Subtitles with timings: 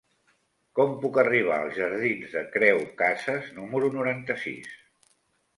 [0.79, 4.77] Com puc arribar als jardins de Creu Casas número noranta-sis?